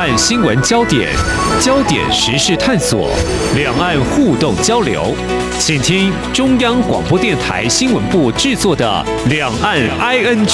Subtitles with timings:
[0.00, 1.10] 岸新闻焦点、
[1.60, 3.10] 焦点时事探索、
[3.54, 5.14] 两岸互动交流，
[5.58, 10.46] 请听中央广播电台新闻部制作的《两岸 ING》。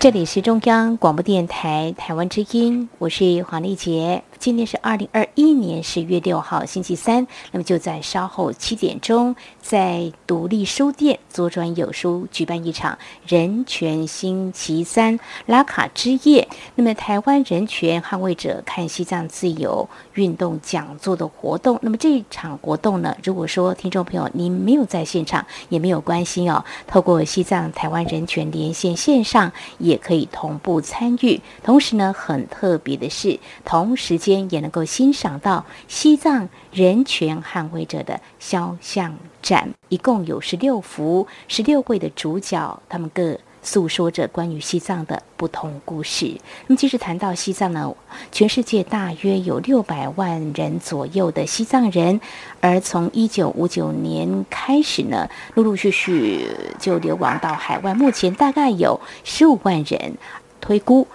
[0.00, 4.22] 这里是中央广播电台台湾之音，我是黄丽杰。
[4.38, 9.34] 今天是二零二一年十月六号星期三，那么就在稍后七点钟，
[9.68, 16.48] 在独立书店左转有书举办一场人权星期三拉卡之夜。
[16.76, 21.78] 那么台湾人权捍卫者看西藏自由运动讲座的活动。
[21.82, 31.38] 那么这一场活动呢，如果说听众朋友您没有在现场也没有关系哦，透过西藏台湾人权连线线上也可以同步参与。
[31.62, 34.38] 同时呢，很特别的是，同时间。
[34.50, 46.38] 也能够欣赏到西藏人权捍卫者的肖像展，一共有十六幅，十六位的主角，他们各诉说着关于西藏的不同故事。
[46.66, 47.92] 那么，其实谈到西藏呢，
[48.30, 52.20] 全世界大约有六百万人左右的西藏人，
[52.60, 60.14] 而从一九五九年开始呢，陆陆续续就流亡到海外，目前大概有十五万人，
[60.60, 61.06] 推估。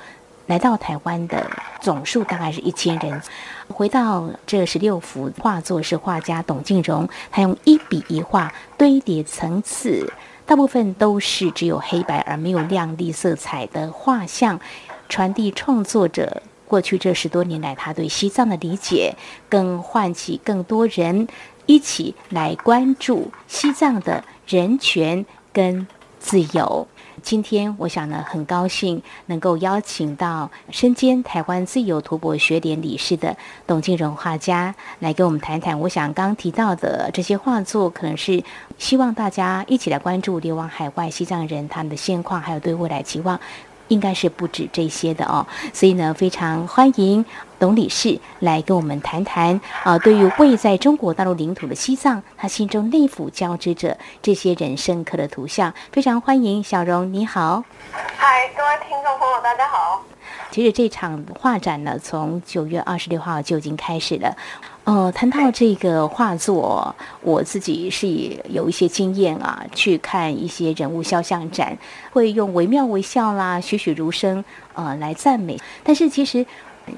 [0.48, 3.22] 来到台湾的总数大概是一千人。
[3.70, 10.12] 回到这十六幅画作，是画家董静荣，他用一笔一画堆叠层次，
[10.46, 14.60] 大部分都是只有黑白而没有亮丽色彩的画像，
[15.10, 19.16] 传递创作者过去这十多年来他对西藏的理解，
[19.50, 21.28] 更唤起更多人
[21.66, 25.88] 一起来关注西藏的人权跟
[26.20, 26.88] 自由。
[27.24, 35.80] 今天我想呢，很高兴能够邀请到身兼台湾自由图博学联理事的董静荣画家来跟我们谈谈。
[35.80, 38.44] 我想刚提到的这些画作，可能是
[38.78, 43.40] 希望大家一起来关注流亡海外西藏人他们的现况，还有对未来期望。
[43.90, 47.24] 应该是不止这些的哦，所以呢，非常欢迎
[47.64, 49.98] 董理事来跟我们谈谈啊。
[49.98, 55.74] 对于位在中国大陆领土的西藏，他心中内府交织着这些人深刻的图像。
[55.94, 57.64] 非常欢迎小荣，你好。
[58.18, 60.04] 嗨，各位听众朋友，大家好。
[60.52, 64.36] 其实这场画展呢，从九月二十六号就已经开始了。
[64.84, 68.06] 呃，谈到这个画作，我自己是
[68.50, 71.78] 有一些经验啊，去看一些人物肖像展，
[72.12, 75.58] 会用惟妙惟肖啦、栩栩如生呃来赞美。
[75.82, 76.46] 但是其实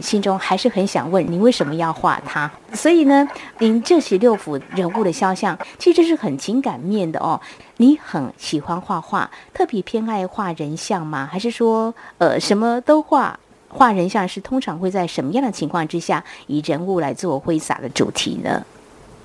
[0.01, 2.49] 心中还是很想问，你为什么要画它？
[2.73, 3.27] 所以呢，
[3.59, 7.39] 您这十六幅人物的肖像，其实是很情感面的哦。
[7.77, 11.29] 你很喜欢画画，特别偏爱画人像吗？
[11.31, 13.39] 还是说呃什么都画？
[13.69, 18.65] 画人像是通常会在什么样的情况之下以人物来做挥洒的主题呢？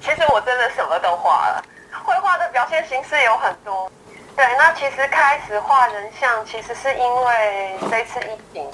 [0.01, 1.65] 其实我真的什么都画了，
[2.03, 3.89] 绘画的表现形式有很多。
[4.35, 8.65] 对，那其实开始画人像，其实是因为这次疫情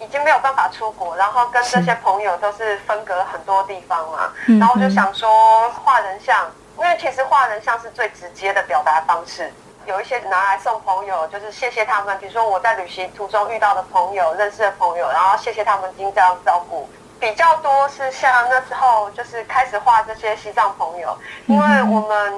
[0.00, 9.52] 已经没有办法出国，然后跟这些朋友都是分隔很多地方嘛，然后就想说画人像，因为其实画人像是最直接的表达方式。
[9.86, 12.18] 有一些拿来送朋友，就是谢谢他们。
[12.18, 16.86] 比如说我在旅行途中遇到的朋友、认识的朋友，然后谢谢他们经这样照顾。
[17.20, 22.32] 比较多是像那时候，就是开始画这些西藏朋友，因为我们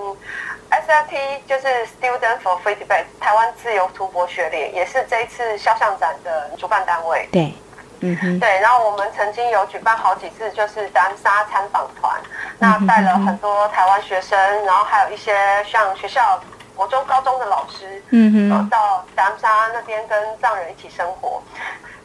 [0.71, 7.29] SFT 就是 Student for Free Tibet 台湾自由图博学联，也是这一次肖像展的主办单位。
[7.31, 7.55] 对，
[8.01, 8.61] 嗯哼，对。
[8.61, 12.19] 然后我们曾经有举办好几次，就是丹沙参访团，
[12.59, 16.41] 那带了很多台湾学生，然后还有一些像学校。
[16.77, 21.43] 国中、高中的老师，嗯哼，到达姆沙那边跟藏人一起生活，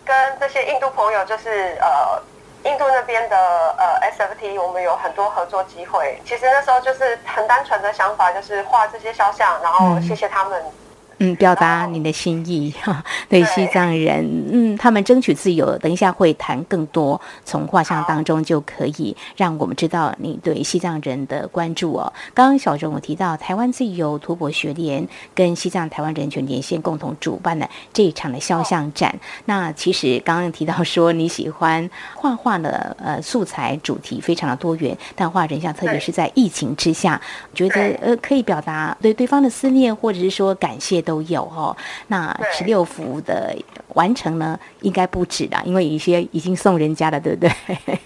[0.03, 2.21] 跟这些印度朋友，就是呃，
[2.65, 3.37] 印度那边的
[3.77, 6.19] 呃 SFT，我们有很多合作机会。
[6.25, 10.59] 其实那时候就是很单纯的想法，就是画这些肖像，然后谢谢他们。
[10.61, 10.71] 嗯，
[11.19, 15.77] 嗯表达你的心意哈， 对西藏人，嗯，他们争取自由。
[15.77, 22.11] 等一下会谈更多，从画像当中就可以让我们知道你对西藏人的关注哦。
[22.33, 29.17] 刚刚小钟我提到，台湾自由图博学联跟西藏台湾人权连线共同主办的这一场的肖像展。
[29.45, 37.22] 那其实刚刚提到说你喜欢画画的呃素材主题非常的多元，但画人像，特别是在疫情之下，
[37.53, 41.04] 觉得呃可以表达对对方的思念，或者是说感谢。
[41.05, 41.75] 都有哦，
[42.07, 43.55] 那十六幅的
[43.93, 47.49] 完成呢，应该不止啦，因为有一些已经送人家了，对不对？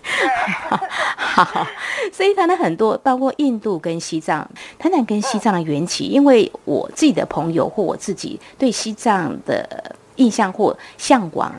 [1.18, 1.66] 好，
[2.12, 4.48] 所以谈了很多，包括印度跟西藏，
[4.78, 6.06] 谈谈跟西藏的缘起。
[6.06, 11.54] 因为我自己的朋友或我自己对西藏的印象或向往，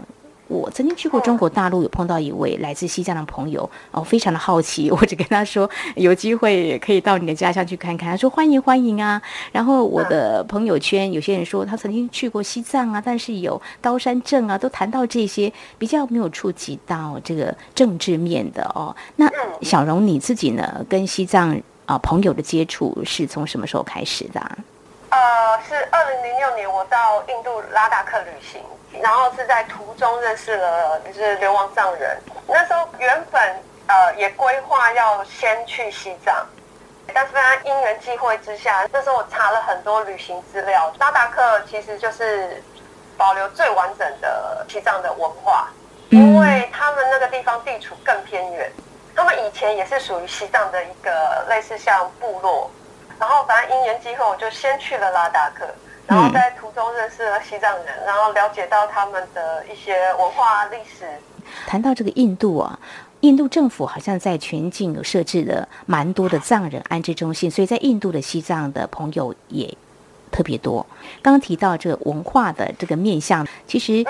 [0.51, 8.11] 我曾经去过中国大陆，有碰到一位来自西藏的朋友，哦，非常的好奇， 我就跟他说，有机会可以到你的家乡去看看。
[8.11, 9.23] 他说欢迎欢迎啊。
[9.53, 18.95] 然后我的朋友圈有些人说他曾经去过西藏啊，但是有高山镇啊，都谈到这些比较没有触及到这个政治面的哦。
[19.15, 19.31] 那
[19.63, 21.57] 小荣你自己呢，跟西藏
[21.87, 24.41] 啊朋友的接触是从什么时候开始的？
[25.11, 25.19] 呃，
[25.69, 28.61] 是二零零六年我到印度拉达克旅行，
[29.01, 32.19] 然后是在途中认识了就是流亡藏人。
[32.47, 33.41] 那时候原本
[33.87, 36.35] 呃也规划要先去西藏，
[37.15, 42.63] 但是非常因缘际会之下，那时候我查了很多旅行资料，拉达克其实就是
[43.17, 45.69] 保留最完整的西藏的文化，
[46.09, 48.73] 因为他们那个地方地处更偏远，
[49.15, 52.71] 他们以前也是属于西藏的一个类似像部落。
[53.19, 55.67] 然后反正因缘机会，我就先去了拉达克，
[56.07, 61.05] 然后在途中认识了西藏人，然后了解到他们的一些文化历史。
[61.67, 62.79] 谈到这个印度啊，
[63.21, 69.77] 印度政府好像在全境有设置了蛮多的藏人安置中心，所以在印度的西藏的朋友也
[70.31, 70.87] 特别多。
[71.21, 74.05] 刚刚提到这个文化的这个面向，其实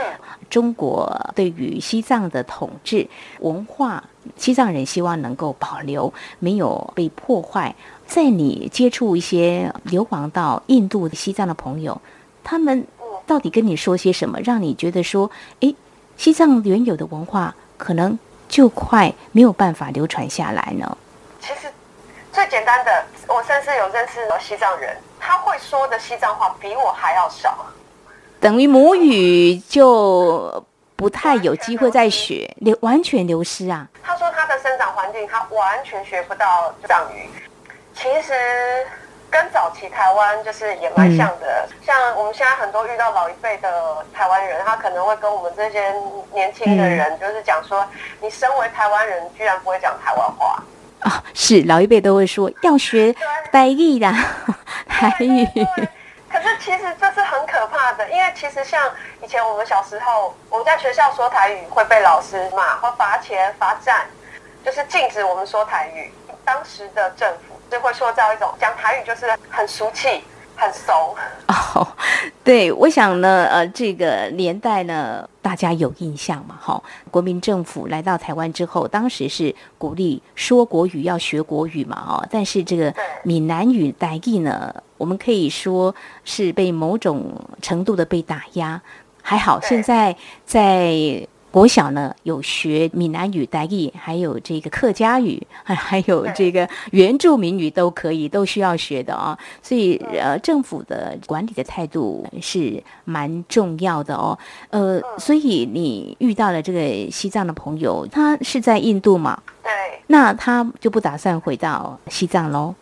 [0.51, 3.09] 中国对于西藏的统治
[3.39, 4.05] 文化，
[4.37, 7.75] 西藏人希望能够保留，没有被破坏。
[8.07, 11.99] 在你接触一些流亡到印度、西藏的朋友，
[12.43, 12.87] 他们
[13.27, 15.75] 到底跟你说些什么，让你觉得说，哎，
[16.17, 20.99] 西藏原有的文化可能就快没有办法流传下来呢？
[21.41, 21.69] 其实
[22.33, 27.67] 最简单的，我甚至有认识西藏人，他会说的西藏话比我还要少，
[28.41, 30.65] 等于母语就
[30.97, 33.89] 不太有机会再学，流完全流失啊。
[34.03, 37.29] 他说他的生长环境，他完全学不到藏语。
[37.95, 38.33] 其实
[39.31, 45.95] 跟早期台湾就是也蛮像的，像我们现在很多遇到老一辈的台湾人，他可能会跟我们这些
[46.33, 47.87] 年轻的人，就是讲说，
[48.21, 50.61] 你身为台湾人，居然不会讲台湾话
[51.01, 51.23] 啊？
[51.33, 53.15] 是老一辈都会说要学
[53.53, 54.13] 台语的
[54.89, 55.47] 台语。
[56.29, 58.91] 可是其实这是很可怕的，因为其实像
[59.23, 64.07] 以前我们小时候，我们在学校说台语会被老师骂，会罚钱罚站，
[64.65, 66.13] 就是禁止我们说台语。
[66.45, 67.60] 当时的政府。
[67.71, 70.09] 就会塑造一种讲台语就是很俗气、
[70.57, 71.15] 很熟
[71.47, 71.87] 哦。
[72.43, 76.59] 对，我想呢，呃，这个年代呢，大家有印象嘛？
[76.61, 82.05] 哈，国民政府来到台湾之后，当时是鼓励说国语要学国语嘛？
[82.09, 85.95] 哦，但是这个闽南语代译呢，我们可以说
[86.25, 87.33] 是被某种
[87.63, 88.83] 程度的被打压。
[89.23, 91.29] 还好，现在在。
[91.51, 99.37] 国小呢有学闽南语、台语，还有这个客家语，还 还有这个原住民语都可以，都需要学的啊。
[99.61, 104.39] 所以呃，政府的管理的态度是蛮重要的哦。
[104.71, 109.41] 呃，所以你遇到了这个西藏的朋友，他是在印度嘛？
[109.63, 109.71] 对。
[110.07, 112.75] 那他就不打算回到西藏喽？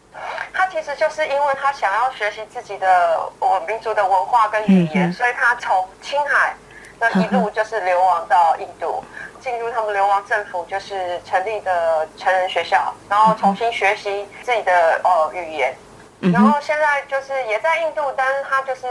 [0.53, 2.87] 他其实就是因为他想要学习自己的
[3.39, 6.55] 我民族的文化跟语言，所以他从青海。
[7.01, 9.03] 那一路就是流亡到印度，
[9.41, 15.75] 进入他们流亡政府就是成立的成人学校，然后重新学习自己的呃语言，
[16.33, 18.87] 然后现在就是也在印度，但是他就是。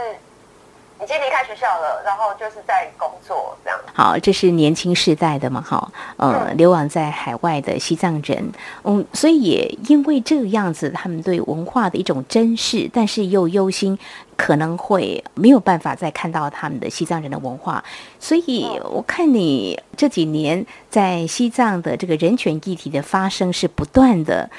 [1.02, 3.78] 已经离开学校了，然后就是在工作这样。
[3.94, 5.60] 好，这是年轻世代的嘛？
[5.60, 8.52] 哈，呃，流亡在海外的西藏人，
[8.82, 13.96] 嗯，所以也因为这个样子，他们对文化的一种珍视，但是又忧心
[14.36, 17.82] 可能会没有办法再看到他们的西藏人的文化。
[18.18, 24.50] 所以我看你这几年在西藏的这个人权议题的发生是不断的，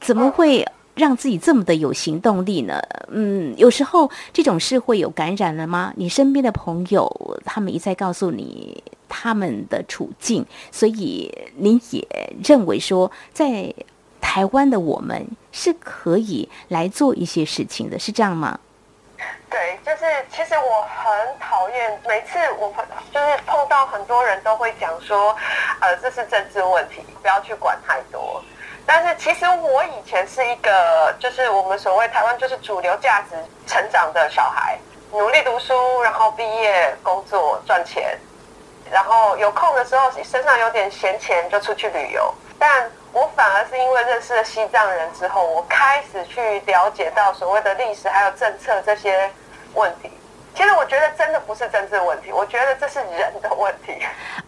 [0.00, 0.64] 怎么会？
[1.00, 2.80] 让自己这么的有行动力呢？
[3.08, 5.92] 嗯，有时候这种事会有感染了吗？
[5.96, 12.06] 你身边的朋友他们一再告诉你他们的处境，所以你也
[12.44, 13.74] 认为说，在
[14.20, 18.60] 台湾的我们是可以来做一些事情的，是这样吗？
[19.50, 22.72] 对，就是其实我很讨厌每次我
[23.12, 25.34] 就是碰到很多人都会讲说，
[25.80, 28.40] 呃，这是政治问题，不要去管太多。
[28.92, 34.76] 但是其实我以前是一个，就是我们所谓台湾就是主流价值成长的小孩，
[35.12, 38.18] 努力读书，然后毕业工作赚钱，
[38.90, 42.34] 然后有空的时候身上有点闲钱就出去旅游。
[42.58, 49.30] 但我反而是因为认识了西藏人之后，我开始去了解到所谓的历史还有政策这些
[49.74, 50.10] 问题。
[50.52, 53.94] 其实我觉得真的不是政治问题，我觉得这是人的问题。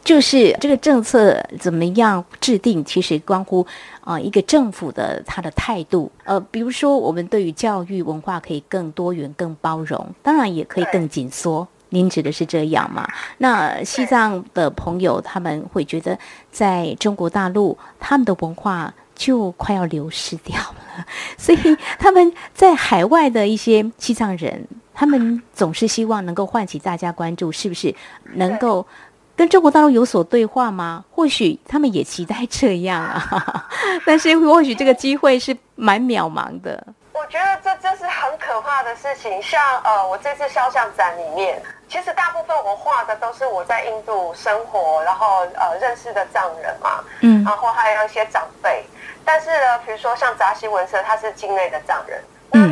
[0.04, 3.64] 就是这个政策怎么样制定，其实关乎。
[4.04, 13.08] 啊，一个政府的他的态度，呃，比如说我们对于教育文化可以更多元、更包容，当然也可以更紧缩，您指的是这样吗？
[13.38, 16.18] 那西藏的朋友他们会觉得，
[16.50, 21.06] 在中国大陆他们的文化就快要流失掉了，
[21.38, 21.58] 所以
[21.98, 27.94] 他们在海外的一些西藏人，他们总是希望能够唤起大家关注，是不是
[28.34, 28.84] 能够？
[29.34, 31.04] 跟中国大陆有所对话吗？
[31.10, 33.66] 或许他们也期待这样啊，
[34.06, 36.86] 但是或许这个机会是蛮渺茫的。
[37.14, 39.40] 我觉得这真是很可怕的事情。
[39.42, 48.84] 像呃，我这次肖像展里面，其实大部分我画的都是我在印度生活，然后呃认识的藏人嘛，嗯，然后还有一些长辈。
[49.24, 52.20] 但是呢，比如说像扎西文社，他是境内的藏人。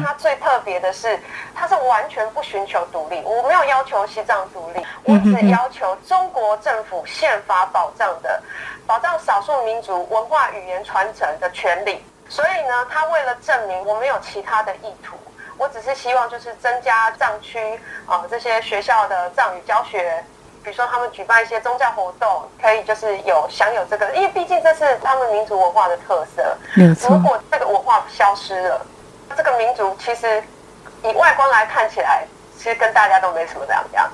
[0.00, 1.18] 那他最特别的是，
[1.54, 3.22] 他是完全不寻求独立。
[3.24, 8.42] 我没有要求西藏独立，我只要求中国政府宪法保障的，
[8.86, 12.04] 保障少数民族文化语言传承的权利。
[12.28, 15.16] 所以呢，他为了证明我没有其他的意图，
[15.58, 20.24] 我只是希望就是增加藏区啊这些学校的藏语教学，
[20.62, 26.56] 比如说他们举办一些宗教活动，可以就是有享有这个，因为毕竟这是他们民族文化的特色。
[27.08, 28.80] 如果这个文化消失了。
[29.36, 30.42] 这个民族其实
[31.02, 32.24] 以外观来看起来，
[32.56, 34.10] 其实跟大家都没什么两样。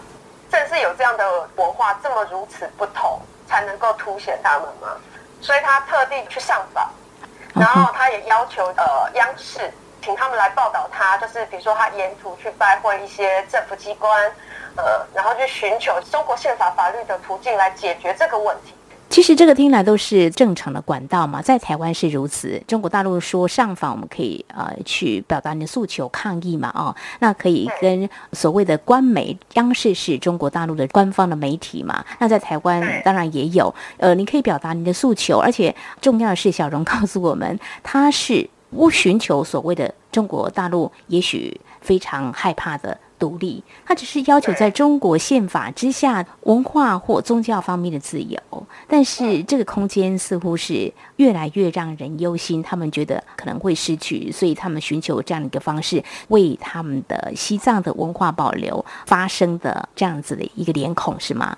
[0.50, 4.96] 正是有这样的文化这么如此不同，才能够凸显他们嘛。
[5.40, 6.88] 所以他特地去上访，
[7.54, 14.30] 然后他也要求呃央视请他们来报道他，就是比如说他沿途去拜会一些政府机关，
[14.76, 18.74] 呃，然后去寻求中国宪法法律的途径来解决这个问题。
[19.16, 22.62] 其实这个听来都是正常的管道嘛，在台湾是如此。
[22.66, 32.04] 中国大陆说上访，我们可以呃去表达你的诉求、抗议嘛，哦，那可以跟所谓的官媒，央视是中国大陆的官方的媒体嘛。
[32.18, 42.98] 那在台湾当然也有，呃，你可以表达你的诉求，而且重要的是，小荣告诉我们，他是不寻求所谓的中国大陆也许非常害怕的。
[43.18, 48.38] 独立，他只是要求在中国宪法之下文化或宗教方面的自由，
[48.86, 61.56] 但是这个空间似乎是越来越让人忧心，他们觉得可能会失去，所以他们寻求这样的一个方式，为他们的西藏的文化保留发声的这样子的一个脸孔，是吗？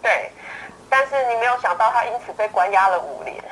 [0.00, 0.30] 对，
[0.88, 3.42] 但是你没有想到，他因此被关押了五年。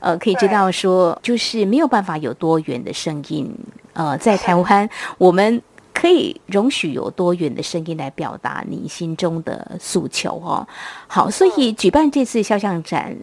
[0.00, 3.54] 呃，可以知道说，就是没有办法有多元的声音。
[3.92, 5.62] 呃，在台湾，我们。
[5.92, 10.66] 可以容许有多元的声音来表达你心中的诉求哦。
[11.06, 13.14] 好，所以举办这次肖像展，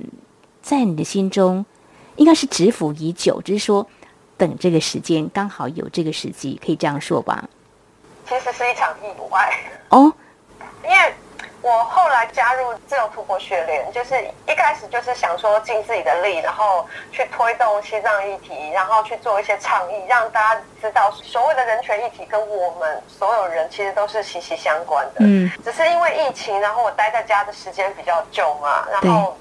[0.62, 1.66] 在你的心中
[2.18, 3.88] 应该是蛰伏已久，只是说
[4.36, 7.50] 等这个时间刚好有这个时机，可以这样说吧？
[8.28, 10.14] 其实是一场意外哦，
[10.84, 11.14] 因为。
[11.68, 14.16] 我后来加入自由突破学联，就是
[14.48, 25.16] 一开始就是想说尽自己的力，然后去推动西藏议题，然后去做一些倡议，让大家知道所谓的人权议题跟我们所有人其实都是息息相关的。
[25.20, 29.36] 嗯，只是因为疫情，然后我待在家的时间比较久嘛，然后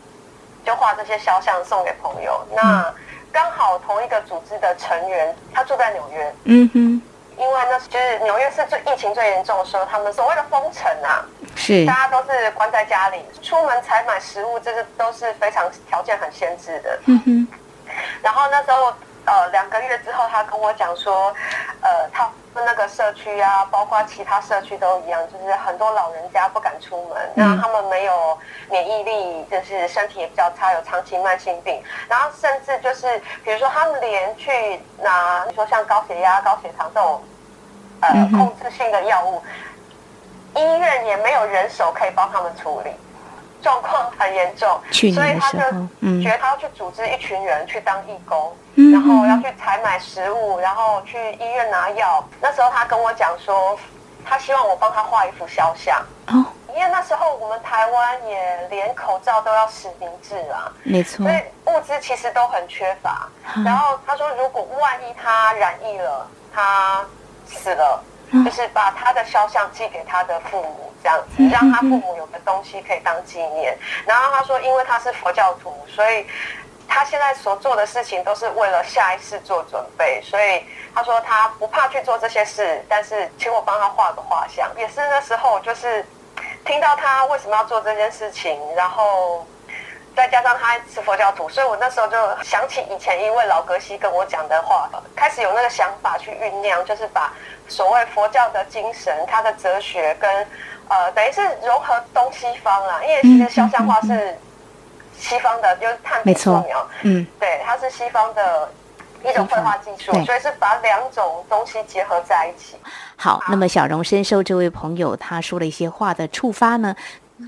[0.64, 2.44] 就画这些肖像送给朋友。
[2.52, 2.92] 那
[3.30, 6.34] 刚好同一个组织的成员，他住在纽约。
[6.46, 7.02] 嗯哼。
[7.38, 11.24] 因为那就是纽约是最疫情最严重的时候，他们所谓的封城啊，
[11.54, 16.98] 是大家都是关在家里，出门采买食物，这是都是非常条件很限制的。
[17.06, 17.48] 嗯哼。
[18.22, 18.92] 然后那时候，
[19.24, 21.34] 呃，两个月之后，他跟我讲说，
[21.80, 22.32] 呃，他们
[22.64, 28.38] 那个社区啊，包括其他社区都一样，就是很多老人家不敢出门，那他们没有
[28.70, 37.22] 免疫力，就是身体也比较差，有长期慢性病，然后甚至就是，比如说他们连去拿，你说像高血压、高血糖这种。
[37.98, 39.42] 呃，控制性的药物，
[40.54, 42.90] 医院也没有人手可以帮他们处理，
[43.66, 45.58] 状况很严重，所以他就
[46.22, 48.56] 觉得他要去组织一群人去当义工，
[48.92, 52.24] 然后要去采买食物，然后去医院拿药。
[52.40, 53.76] 那时候他跟我讲说，
[54.24, 56.00] 他希望我帮他画一幅肖像，
[56.68, 63.28] 因为那时候我们台湾也连口罩都要实名制啊，没错，所以物资其实都很缺乏。
[63.64, 67.04] 然后他说，如果万一他染疫了，他
[67.48, 68.00] 死了，
[68.44, 73.78] 就是把他的肖像寄给他的父母，这样子让他父母有个东西可以当纪念。
[74.04, 76.26] 然后他说，因为他是佛教徒，所以
[76.88, 80.20] 他现在所做的事情都是为了下一次做准备。
[80.20, 84.68] 所以他说他不怕去做这些事，但是请我帮他画个画像。
[84.76, 86.04] 也是那时候，就是
[86.64, 89.46] 听到他为什么要做这件事情，然后。
[90.16, 97.30] 再加上他是佛教徒，所以我那时候就想起以前一位老格西跟我讲的话，开始有那个想法去酝酿，就是把
[97.68, 100.48] 所谓佛教的精神、他的哲学跟
[100.88, 103.02] 呃，等于是融合东西方啊。
[103.04, 104.36] 因为其实肖像画是
[105.18, 106.64] 西方的，就是探没错，
[107.02, 108.68] 嗯，对，它是西方的
[109.24, 112.76] 一种绘画技术，所以是把两种东西结合在一起。
[113.16, 116.94] 好，那么小荣深受这位朋友他说了一些话的触发呢，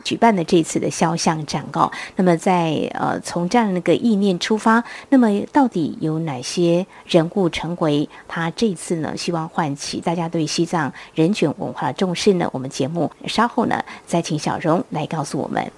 [0.04, 1.90] 举办的这次的肖像展哦。
[2.16, 9.16] 那么在呃从这样的一个意念出发，那么到底有哪些人物成为他这次呢？
[9.16, 12.48] 希望唤起大家对西藏人权文化的重视呢？
[12.52, 15.70] 我们节目稍后呢再请小荣来告诉我们。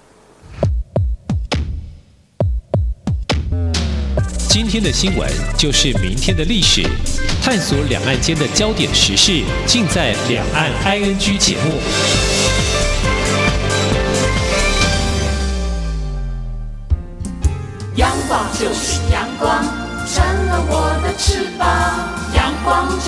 [4.49, 6.83] 今天的新闻就是明天的历史，
[7.41, 12.60] 探索两岸间的焦点时事，尽在《两岸 ING》节目。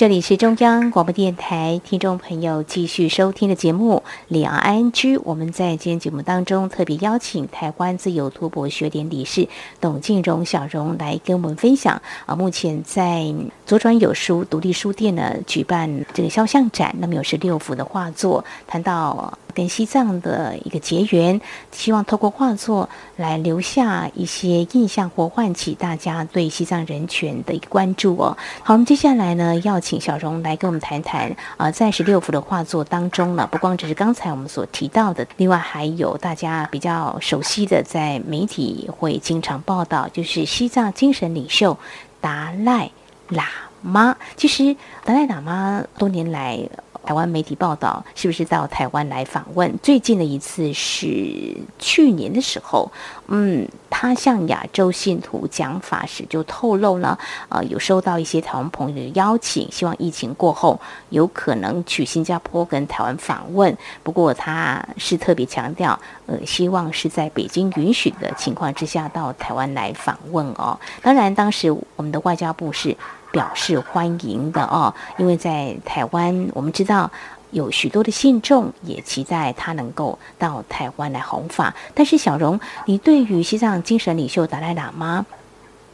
[0.00, 4.90] 这里是中央广播电台听众朋友继续收听的节目《李昂 ING》。
[5.24, 9.46] 我们在今天节目当中特别邀请台湾自由图博学点理事
[9.78, 13.26] 董静荣小荣来跟我们分享啊，目前在
[13.66, 21.40] 左转有书独立书店呢举办这个肖像展，那么有十六幅的画作，谈到跟西藏的一个结缘，
[21.72, 28.36] 希望透过画作来留下一些印象或唤起大家对西藏人权的一个关注哦。
[28.62, 41.76] 好，我们接下来呢，要请小荣来跟我们谈谈啊、在十六幅的画作当中呢，不光只是刚才我们所提到的，另外还有大家比较熟悉的，在媒体会经常报道，就是西藏精神领袖
[42.20, 42.90] 达赖
[43.30, 43.44] 喇
[43.82, 44.16] 嘛。
[44.36, 46.58] 其实达赖喇嘛多年来。
[47.04, 49.76] 台湾媒体报道，是不是到台湾来访问？
[49.82, 52.90] 最近的一次是去年的时候，
[53.32, 57.16] 嗯，他向亚洲信徒讲法时就透露了，
[57.48, 60.78] 呃，有收到一些台湾朋友的邀请，希望疫情过后
[61.10, 63.76] 有可能去新加坡跟台湾访问。
[64.02, 70.78] 不过他是特别强调，呃，希望是在北京允许的情况之下到台湾来访问哦。
[71.00, 72.96] 当然，当时我们的外交部是
[73.30, 77.08] 表示欢迎的哦，因为在台湾，我们知道
[77.50, 81.74] 有许多的信众也期待他能够到台湾来弘法。
[81.94, 85.24] 但是，小荣，你对于西藏精神领袖达赖喇嘛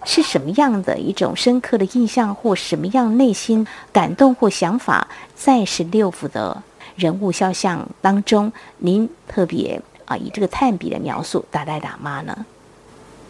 [0.05, 6.63] 是什么样的一种深刻的印象，或什么样内心感动或想法，在十六幅的
[6.95, 12.47] 人物肖像当中，您特别啊以这个炭笔的描述达赖喇嘛呢？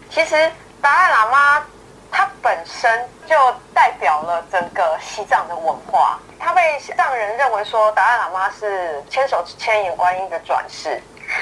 [0.09, 0.35] 其实
[0.79, 1.65] 达赖喇嘛
[2.17, 3.35] 它本身就
[3.75, 10.99] 代表了整个西藏的文化，它被西藏人认为说达赖喇嘛是千手千眼观音的转世。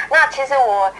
[0.09, 0.91] 那其实我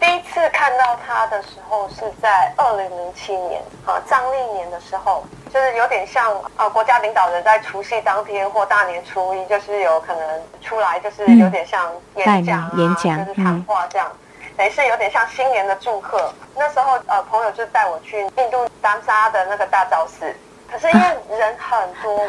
[0.00, 14.10] 第一次看到他的时候是在二零零七年啊，藏历年的时候，就是有点像啊国家领导人在除夕当天或大年初一，就是有可能出来，就是有点像演讲演讲就是谈话这样。
[14.58, 16.34] 等于是有点像新年的祝贺。
[16.56, 20.34] 那时候呃，朋友就带我去印度丹沙的那个大昭寺，
[20.68, 22.26] 可是因为人很多，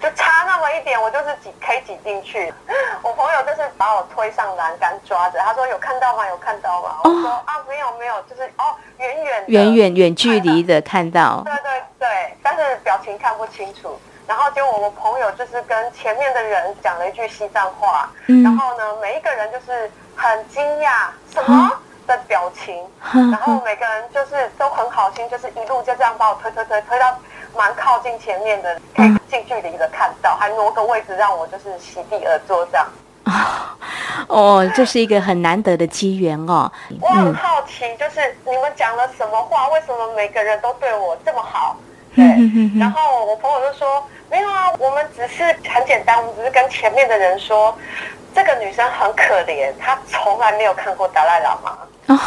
[0.00, 2.54] 就差那么一点，我就是挤可以挤进去。
[3.02, 6.24] 我朋友就是把我推上栏杆抓着，他说有看到吗？
[6.28, 6.98] 有看到吗？
[7.02, 13.98] 我说啊没有没有，就是哦远远的远远远距离的看到，对对对，但是表情看不清楚。
[14.26, 21.70] 然后就我朋友就是跟前面的人讲了一句西藏话，嗯然后呢，每一个人就是很惊讶什么
[22.06, 27.16] 的表情，然后每个人就是都很好心，就是一路就这样把我推推推推到
[27.56, 32.86] 蛮靠近前面的，可以近距离的看到，还挪个位置让我就是席地而坐这样。
[34.28, 36.70] 哦，这是一个很难得的机缘哦。
[37.00, 39.68] 我很好奇，就是你们讲了什么话？
[39.68, 41.76] 为什么每个人都对我这么好？
[42.16, 42.24] 对，
[42.80, 47.76] 然后我朋友就说没有啊，我们只是很简单，我们只是跟前面的人说，
[48.34, 51.78] 这个女生很可怜，她从来没有看过达赖喇嘛。
[52.06, 52.18] 哦，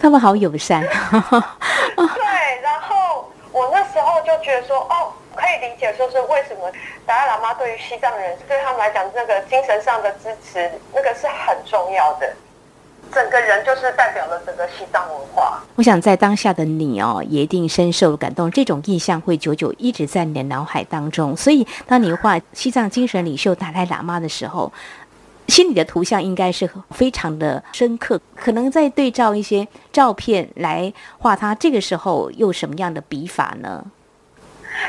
[0.00, 0.80] 他们好友善。
[1.94, 6.72] 对，然后我那时候就觉得说，哦，可以理解，说是为什么
[7.04, 12.32] 达赖喇嘛对于西藏人，对他们来讲，那个精神上的支持，那个是很重要的。
[13.12, 15.62] 整个人就是代表了整个西藏文化。
[15.74, 21.36] 我想在当下的你哦，也一定深受感动，这种印象会久久一直在你的脑海当中。
[21.36, 24.72] 所以，当你画西藏精神领袖达赖喇嘛的时候，
[25.48, 28.20] 心里的图像应该是非常的深刻。
[28.34, 33.84] 可能在对照一些照片来画他，这个时候又什么样的笔法呢？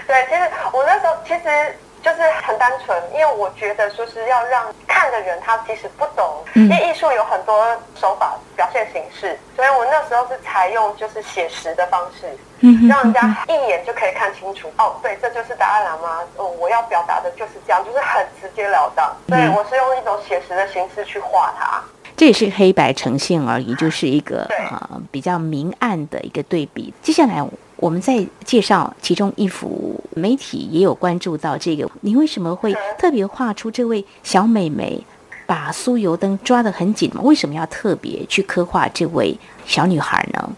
[0.05, 0.41] 对，其实
[0.73, 1.75] 我那时候其实
[2.07, 12.25] 就是很单纯，因为我觉得说是要让看的人他其实不懂，嗯因为艺术有很多手法表现形式，所以我那时候是采用就是写实的方式，
[12.61, 14.71] 嗯让人家一眼就可以看清楚。
[14.77, 19.13] 哦，对，这就是达赖喇嘛，哦，我要表达的就是这样，就是很直截了当。
[19.27, 21.81] 对嗯我是用一种写实的形式去画它。
[22.15, 24.49] 这也是黑白呈现而已，就是一个
[25.11, 26.93] 比较明暗的一个对比。
[27.01, 27.43] 接下来
[27.75, 35.01] 我们再介绍其中一幅，媒体也有关注到这个，你为什么会嗯特别画出这位小美眉，
[35.45, 37.21] 把酥油灯抓得很紧吗？
[37.23, 40.49] 为什么要特别去刻画这位小女孩呢？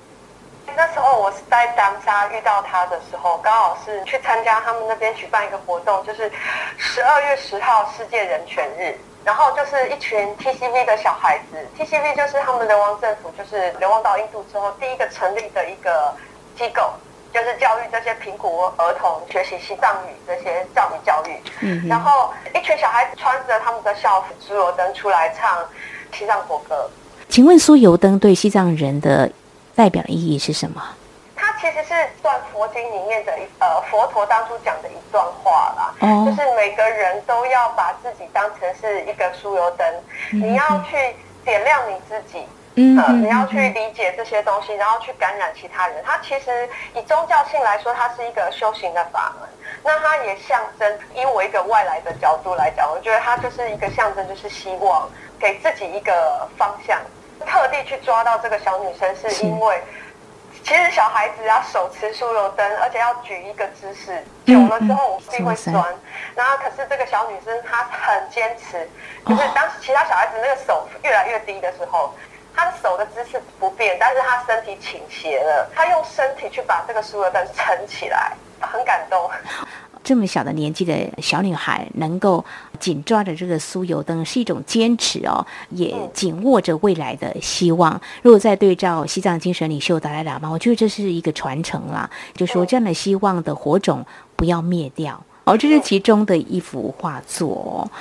[0.75, 6.31] 那时候我是在当沙遇到他的时候，刚好是去参加他们那边举办一个活动，就是
[6.77, 8.97] 十二月十号世界人权日。
[9.25, 16.15] 然后就是一群 TCV 的小孩子，TCV 就是他们流亡政府就是流亡到印度之后第一个成立的一个
[16.57, 16.89] 机构，
[17.33, 21.35] 就是教育这些贫苦儿童学习西藏语这些教育教育。
[21.61, 25.63] 嗯然后一群小孩子穿着他们的校服、酥油灯出来唱
[26.11, 26.89] 西藏国歌。
[27.27, 29.29] 请问酥油灯对西藏人的
[29.75, 30.83] 代表的意义是什么？
[31.35, 39.87] 它其实是段佛经里面的一呃佛陀当初讲的一段话啦，哦就是每个人都要把自己当成是一个酥油灯，
[40.31, 40.97] 你要去
[41.45, 42.45] 点亮你自己。
[42.75, 46.01] 呃，嗯哼你要去理解这些东西，然后去感染其他人。
[46.05, 49.49] 它其实以宗教性来说，它是一个修行的法门。
[49.83, 56.97] 那它也象征，以我一个外来的角度来讲，我觉得它就是一个象征，就是希望给自己一个方向。
[57.45, 59.81] 特地去抓到这个小女生，是因为
[60.63, 65.83] 其实小孩子要手持酥油灯，而且要举一个姿势，久了之后我自己会酸。
[66.35, 68.87] 然后可是这个小女生她很坚持，
[69.25, 72.13] 就是当其他小孩子那个手越来越低的时候。
[72.55, 79.29] 她的手的姿势不变，但是她身体倾斜了，她用身体去把这个酥油灯撑起来，很感动。
[80.01, 82.43] 这么小的年纪的小女孩能够
[82.79, 87.99] 紧抓着这个酥油灯，是一种坚持哦，也紧握着未来的希望。
[88.23, 94.03] 如果再对照西藏精神领袖达赖喇嘛，我觉得这是一个传承啦，就说这样的希望的火种
[94.35, 95.21] 不要灭掉。
[95.43, 97.91] 哦，这是其中的一幅画作哦。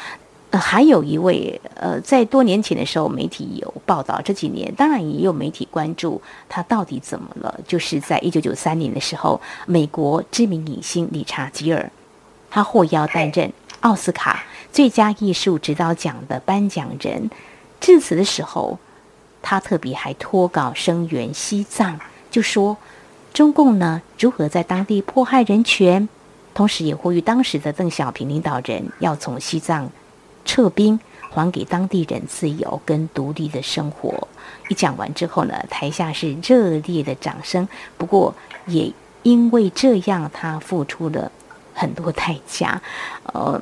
[0.51, 7.61] 呃，还有一位，呃，在多年前的时候，媒体有报道，这几年当然也有媒体关注他到底怎么了。
[7.67, 11.91] 就是在一九九三年的时候，美国知名影星理查吉尔，
[12.51, 17.31] 他获邀担任奥斯卡最佳艺术指导奖的颁奖人。
[17.79, 18.79] 致辞的时候，
[19.43, 22.79] 他特别还脱稿声援西藏，就说
[23.35, 26.09] 中共呢如何在当地迫害人权，
[26.55, 29.91] 同时也呼吁当时的邓小平领导人要从西藏。
[30.49, 34.27] 撤兵，还给当地人自由跟独立的生活。
[34.69, 37.69] 一讲完之后呢，台下是热烈的掌声。
[37.99, 38.35] 不过
[38.67, 38.91] 也
[39.23, 41.31] 因为这样，他付出了
[41.75, 42.81] 很多代价。
[43.25, 43.61] 呃，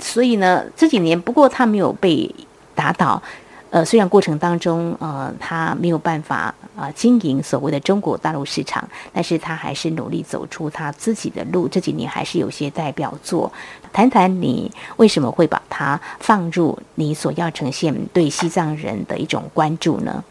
[0.00, 2.34] 所以呢，这几年不过他没有被
[2.74, 3.22] 打倒。
[3.70, 6.36] 呃，虽然过程当中，呃，他没有办法
[6.74, 11.68] 啊、呃、经营所谓的中国大陆市场，但是他还是努力走出他自己的路。
[11.68, 13.52] 这几年还是有些代表作，
[13.92, 20.24] 谈谈你为什么会把它放入你所要呈现对西藏人的一种关注呢？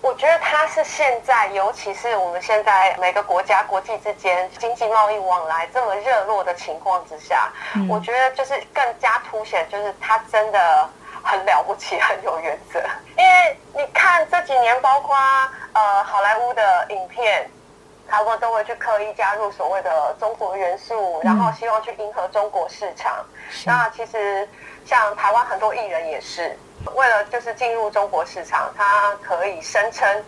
[0.00, 10.88] 我觉得它是现在，尤其是我们现在每个国家国际之间经济贸易往来这么热络的情况之下，嗯我觉得就是更加凸显，就是它真的。
[11.24, 12.78] 很了不起，很有原则。
[13.16, 15.16] 因为你看这几年，包括
[15.72, 17.48] 呃好莱坞的影片，
[18.06, 23.24] 他们都会去刻意加入所谓的中国元素，然后希望去迎合中国市场。
[23.64, 24.46] 那其实
[24.84, 26.56] 像台湾很多艺人也是
[26.94, 30.22] 为了就是进入中国市场，他可以声称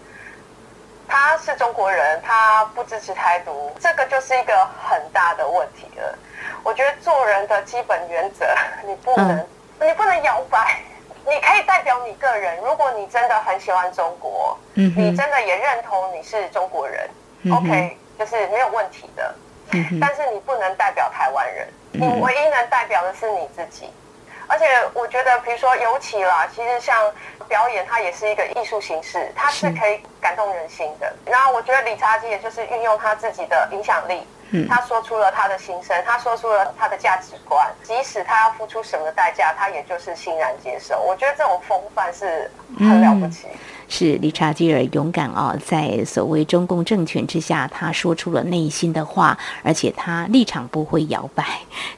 [1.07, 6.19] 他是中国人，他不支持台独，这个就是一个很大的问题了。
[6.63, 8.47] 我觉得做人的基本原则，
[8.85, 9.49] 你不能、嗯。
[9.81, 10.81] 你不能摇摆，
[11.27, 12.57] 你可以代表你个人。
[12.62, 17.09] 如果你真的很喜欢中国，嗯、你真的也认同你是中国人、
[17.43, 19.35] 嗯、，OK，就是没有问题的。
[19.73, 23.91] 嗯、但是你不能代表台湾人，嗯、你唯一能代表的是你自己。
[24.49, 27.12] 而且我觉得，比如说，尤其啦，其实像
[27.49, 31.12] 表演，它也是一个艺术形式，它是可以感动人心的。
[31.27, 34.25] 然后我觉得理查基也就是运用他自己的影响力。
[34.51, 41.01] 嗯他说出了他的心声，他说出了他的价值观，即使他要付出什么代价，他也就是欣然接受。
[41.01, 43.49] 我觉得这种风范是很了不起。
[43.51, 51.45] 嗯、是理查基尔勇敢啊，在所谓中共政权之下，他说出了内心的话，而且他立场不会摇摆。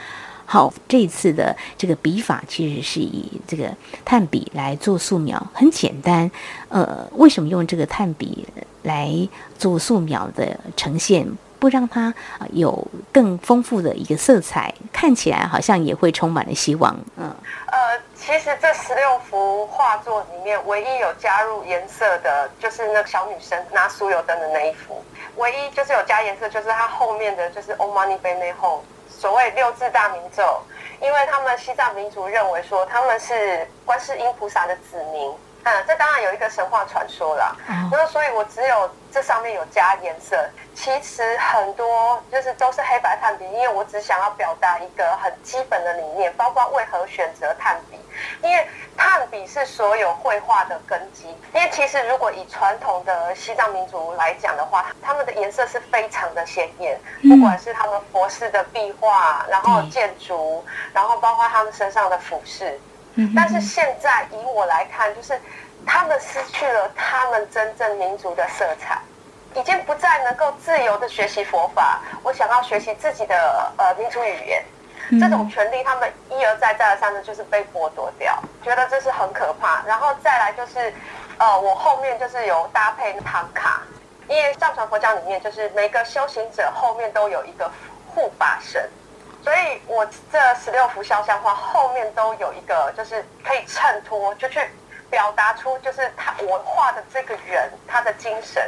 [0.45, 3.71] 好，这次的这个笔法其实是以这个
[4.03, 6.29] 炭笔来做素描，很简单。
[6.69, 8.47] 呃，为什么用这个炭笔
[8.81, 9.13] 来
[9.59, 11.27] 做素描的呈现？
[11.59, 12.13] 不让它
[12.53, 16.95] 有更丰富的一个色彩，看起来好像也会充满了希望。
[17.17, 17.29] 嗯，
[17.67, 17.77] 呃，
[18.15, 25.03] 其实这十六幅画作里面，唯一有加入颜色的，就是那个小女生拿酥油灯的那一幅。
[25.35, 30.43] 唯一就是有加颜色，就是它后面的就是 Om Mani Padme Hum，所谓六字大明咒，
[31.01, 35.31] 因为他们西藏民族认为说他们是观世音菩萨的子民。
[35.69, 37.55] 嗯，这当然有一个神话传说啦。
[37.91, 40.35] 那所以我只有这上面有加颜色，
[40.73, 47.99] 其实很多就是都是黑白炭笔，因为我只想要表达一个很基本的理念，包括为何选择炭笔，
[48.41, 51.27] 因为炭笔是所有绘画的根基。
[51.53, 62.79] 因为其实如果以传统的西藏民族来讲的话，他们的颜色是非常的鲜艳，不管是他们佛寺的壁画，然后建筑，然后包括他们身上的服饰。
[63.35, 65.39] 但是现在以我来看，就是
[65.85, 68.99] 他们失去了他们真正民族的色彩，
[69.55, 71.99] 已经不再能够自由的学习佛法。
[72.23, 74.63] 我想要学习自己的呃民族语言，
[75.19, 79.83] 这种权利他们一而再再而三的就是被剥夺掉，觉得这是很可怕。
[79.85, 80.93] 然后再来就是，
[81.37, 83.81] 呃，我后面就是有搭配唐卡，
[84.27, 87.69] 因为藏传佛教里面就是每个修行者后面都有一个
[88.07, 88.89] 护法神。
[89.41, 94.59] 所以，我这十六幅肖像画后面都有一个，就是可以衬托，就去
[95.09, 98.61] 表达出，就是他我画的这个人他的精神，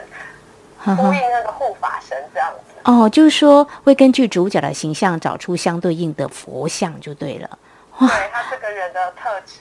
[0.96, 2.82] 呼应那个护法神这样子。
[2.86, 7.60] 哦，就是说会根据主角的形象找出相对应的佛像就对了。
[8.00, 9.60] 对他这个人的特质。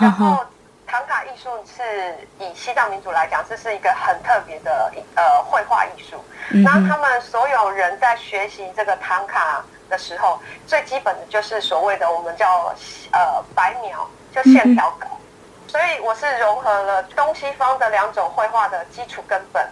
[0.00, 0.44] 然后，
[0.84, 6.22] 唐卡艺术是以西藏民族来讲，这是一个很特别的呃绘画艺术。
[6.62, 9.64] 然后他们所有人在学习这个唐卡。
[9.90, 12.74] 的时候，最基本的就是所谓的我们叫
[13.12, 15.06] 呃白描，就线条稿。
[15.68, 19.62] 所以我是融合了东西方的两种绘画的基础根本，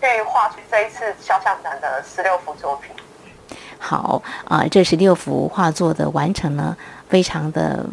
[0.00, 2.94] 去画出这一次肖像展的十六幅作品。
[3.78, 6.76] 好啊，这十六幅画作的完成呢，
[7.08, 7.84] 非常的。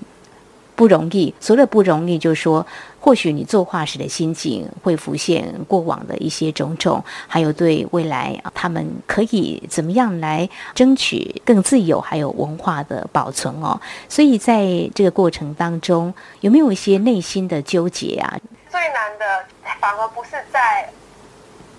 [0.74, 2.66] 不容易，所谓的不容易，就是说，
[3.02, 13.82] 或许你作画时的心境会浮现过往的一些种种，还有对未来他们可以怎么样来争取更自由，还有文化的保存哦。
[14.08, 18.38] 所以在这个过程当中，有没有一些内心的纠结啊？
[18.70, 19.44] 最难的
[19.82, 20.88] 反而不是在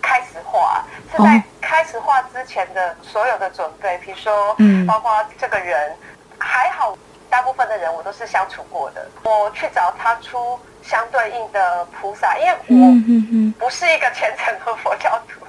[0.02, 5.94] 开始画，是在开始画之前的所有的准备，比如说，嗯，包括这个人
[6.37, 6.98] 还好。
[7.32, 15.40] 大部分的人我都是相处过的，我去找他出相对应的菩萨，因为我不是一个虔诚的佛教徒。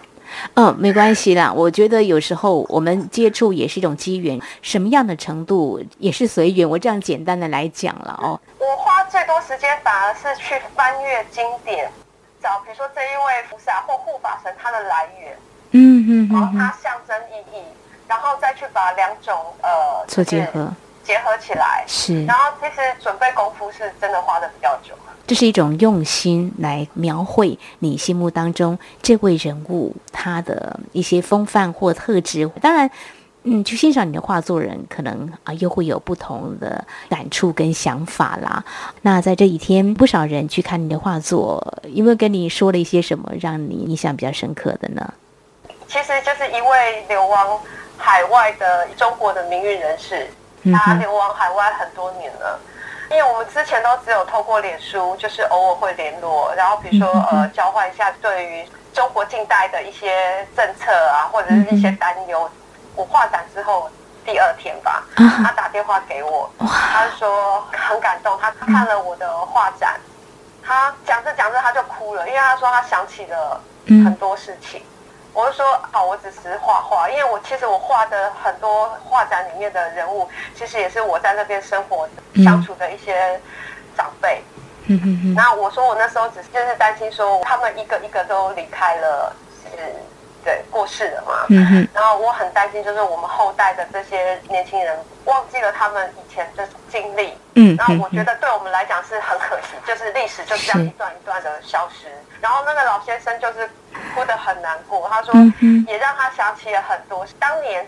[0.53, 6.67] 嗯，没关系啦，我觉得有时候我们接触也是一种机缘，什么样的程度也是随缘。
[6.67, 8.39] 我这样简单的来讲了哦。
[8.59, 11.91] 我花最多时间反而是去翻阅经典，
[12.41, 15.37] 找比如说这一位菩萨或护法神他的来源，
[15.71, 17.61] 嗯嗯，然后它象征意义，
[18.07, 19.69] 然后再去把两种呃
[20.07, 20.73] 做结合。
[21.03, 24.93] 结合起来是，然后其实准备功夫是真的花的比较久。
[25.25, 32.45] 这是一种用心来描绘你心目当中这位人物他的一些风范或特质。
[32.61, 32.91] 当然，
[33.43, 38.63] 嗯，去欣赏你的画作人可能啊又会有不同的感触跟想法啦。
[39.01, 45.13] 那在这几天，不少人去看你的画作，有没有跟你说了一些什么让你印象比较深刻的呢？
[45.87, 47.59] 其实就是一位流亡
[47.97, 50.27] 海外的中国的名誉人士。
[50.71, 52.59] 他流亡海外很多年了，
[53.09, 62.49] 因为我们之前都只有透过脸书，就是偶尔会联络，然后比如说呃交换一下对于中国近代的一些政策啊，或者是一些担忧。
[62.95, 63.89] 我画展之后
[64.23, 69.99] 第二天吧，他打电话给我，他说很感动，他看了我的画展，
[70.63, 74.81] 他讲着讲着他就哭了，因为他说他想起了很多事情。
[75.33, 82.07] 我就说啊，我只是画画，因为我其实我画的很多画展里面的人物，其实也是我在那边生活
[82.43, 83.39] 相处的一些
[83.97, 84.41] 长辈。
[84.85, 85.33] 嗯嗯嗯。
[85.33, 89.95] 那我说我那时候只是就是担心说他们一个一个都离开了，是，
[90.43, 91.45] 对，过世了嘛。
[91.49, 91.87] 嗯哼。
[91.93, 97.33] 然后我很担心，就是我们后代的这些年轻人忘记了他们以前的经历。
[97.55, 97.75] 嗯。
[97.75, 102.07] 然后我觉得对我们来讲是很可惜，就是历史就这样一段一段的消失。
[102.41, 103.69] 然后那个老先生就是
[104.13, 105.33] 哭得很难过，他说
[105.87, 107.85] 也让他想起了很多当年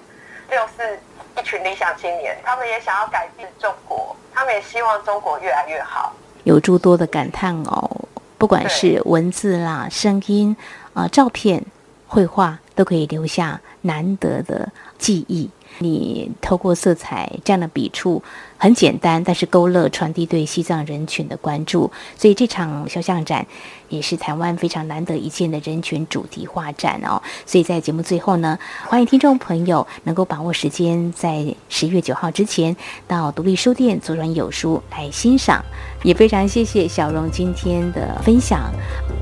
[0.50, 0.98] 六四
[1.38, 6.13] 一群理想青年，他们也想要改变中国，他们也希望中国越来越好，
[6.46, 7.89] 有诸多的感叹哦，
[8.38, 10.56] 不管是文字啦、声音
[10.94, 11.62] 啊、照片、
[12.08, 15.50] 绘画、都可以留下难得的记忆。
[15.80, 18.22] 你透过色彩这样的笔触，
[18.58, 21.92] 很简单，但是勾勒传递对西藏人群的关注。
[22.18, 23.46] 所以这场肖像展
[23.90, 27.22] 也是台湾非常难得一见的人群主题画展哦。
[27.46, 28.58] 所以在节目最后呢，
[28.88, 32.76] 欢迎听众朋友能够把握时间，在十一月九号之前
[33.08, 35.64] 到独立书店左转有书来欣赏。
[36.04, 38.72] 也非常谢谢小荣今天的分享，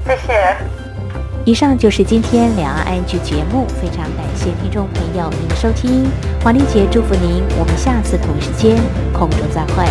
[0.06, 0.58] 谢谢。
[1.46, 6.06] 以上就是今天两岸安居节目，非常感谢听众朋友您的收听，
[6.44, 8.76] 华丽姐祝福您，我们下次同时间
[9.14, 9.86] 空中再会。